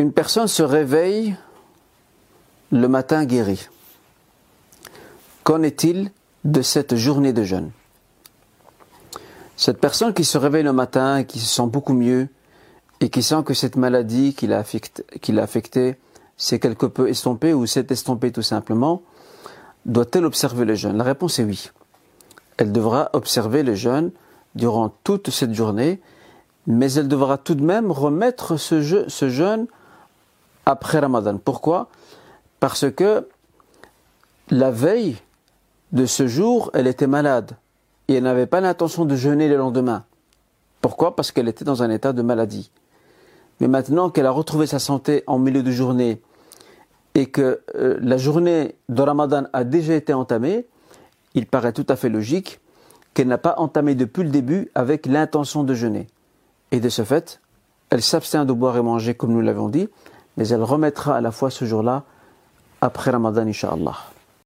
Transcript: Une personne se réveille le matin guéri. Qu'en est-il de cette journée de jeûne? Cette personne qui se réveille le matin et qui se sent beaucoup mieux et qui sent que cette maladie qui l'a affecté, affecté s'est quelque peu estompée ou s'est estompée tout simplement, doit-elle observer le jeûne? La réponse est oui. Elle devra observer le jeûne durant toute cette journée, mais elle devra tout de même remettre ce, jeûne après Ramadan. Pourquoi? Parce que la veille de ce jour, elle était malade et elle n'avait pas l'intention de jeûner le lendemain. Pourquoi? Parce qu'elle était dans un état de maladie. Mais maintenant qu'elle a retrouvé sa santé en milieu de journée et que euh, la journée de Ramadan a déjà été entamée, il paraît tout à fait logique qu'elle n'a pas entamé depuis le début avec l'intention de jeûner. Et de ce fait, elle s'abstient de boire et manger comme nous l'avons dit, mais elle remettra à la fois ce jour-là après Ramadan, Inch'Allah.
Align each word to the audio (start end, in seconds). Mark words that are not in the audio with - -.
Une 0.00 0.12
personne 0.12 0.48
se 0.48 0.62
réveille 0.62 1.36
le 2.72 2.88
matin 2.88 3.26
guéri. 3.26 3.68
Qu'en 5.44 5.60
est-il 5.60 6.10
de 6.44 6.62
cette 6.62 6.96
journée 6.96 7.34
de 7.34 7.44
jeûne? 7.44 7.70
Cette 9.58 9.78
personne 9.78 10.14
qui 10.14 10.24
se 10.24 10.38
réveille 10.38 10.62
le 10.62 10.72
matin 10.72 11.18
et 11.18 11.26
qui 11.26 11.38
se 11.38 11.54
sent 11.54 11.66
beaucoup 11.66 11.92
mieux 11.92 12.28
et 13.00 13.10
qui 13.10 13.22
sent 13.22 13.42
que 13.44 13.52
cette 13.52 13.76
maladie 13.76 14.32
qui 14.32 14.46
l'a 14.46 14.60
affecté, 14.60 15.04
affecté 15.36 15.96
s'est 16.38 16.60
quelque 16.60 16.86
peu 16.86 17.10
estompée 17.10 17.52
ou 17.52 17.66
s'est 17.66 17.88
estompée 17.90 18.32
tout 18.32 18.40
simplement, 18.40 19.02
doit-elle 19.84 20.24
observer 20.24 20.64
le 20.64 20.76
jeûne? 20.76 20.96
La 20.96 21.04
réponse 21.04 21.38
est 21.40 21.44
oui. 21.44 21.68
Elle 22.56 22.72
devra 22.72 23.10
observer 23.12 23.62
le 23.62 23.74
jeûne 23.74 24.12
durant 24.54 24.94
toute 25.04 25.28
cette 25.28 25.52
journée, 25.52 26.00
mais 26.66 26.90
elle 26.94 27.06
devra 27.06 27.36
tout 27.36 27.54
de 27.54 27.62
même 27.62 27.90
remettre 27.90 28.56
ce, 28.56 28.80
jeûne 28.80 29.66
après 30.70 30.98
Ramadan. 30.98 31.38
Pourquoi? 31.38 31.88
Parce 32.60 32.90
que 32.90 33.28
la 34.50 34.70
veille 34.70 35.16
de 35.92 36.06
ce 36.06 36.26
jour, 36.26 36.70
elle 36.74 36.86
était 36.86 37.06
malade 37.06 37.56
et 38.08 38.14
elle 38.14 38.24
n'avait 38.24 38.46
pas 38.46 38.60
l'intention 38.60 39.04
de 39.04 39.14
jeûner 39.16 39.48
le 39.48 39.56
lendemain. 39.56 40.04
Pourquoi? 40.80 41.14
Parce 41.14 41.32
qu'elle 41.32 41.48
était 41.48 41.64
dans 41.64 41.82
un 41.82 41.90
état 41.90 42.12
de 42.12 42.22
maladie. 42.22 42.70
Mais 43.60 43.68
maintenant 43.68 44.10
qu'elle 44.10 44.26
a 44.26 44.30
retrouvé 44.30 44.66
sa 44.66 44.78
santé 44.78 45.22
en 45.26 45.38
milieu 45.38 45.62
de 45.62 45.70
journée 45.70 46.22
et 47.14 47.26
que 47.26 47.60
euh, 47.74 47.98
la 48.00 48.16
journée 48.16 48.76
de 48.88 49.02
Ramadan 49.02 49.44
a 49.52 49.64
déjà 49.64 49.94
été 49.94 50.12
entamée, 50.14 50.66
il 51.34 51.46
paraît 51.46 51.72
tout 51.72 51.86
à 51.88 51.96
fait 51.96 52.08
logique 52.08 52.60
qu'elle 53.12 53.28
n'a 53.28 53.38
pas 53.38 53.54
entamé 53.58 53.94
depuis 53.94 54.22
le 54.22 54.30
début 54.30 54.70
avec 54.74 55.06
l'intention 55.06 55.64
de 55.64 55.74
jeûner. 55.74 56.06
Et 56.70 56.80
de 56.80 56.88
ce 56.88 57.04
fait, 57.04 57.40
elle 57.90 58.02
s'abstient 58.02 58.46
de 58.46 58.52
boire 58.52 58.76
et 58.76 58.82
manger 58.82 59.14
comme 59.14 59.32
nous 59.32 59.40
l'avons 59.40 59.68
dit, 59.68 59.88
mais 60.40 60.48
elle 60.48 60.62
remettra 60.62 61.16
à 61.16 61.20
la 61.20 61.32
fois 61.32 61.50
ce 61.50 61.66
jour-là 61.66 62.02
après 62.80 63.10
Ramadan, 63.10 63.46
Inch'Allah. 63.46 63.96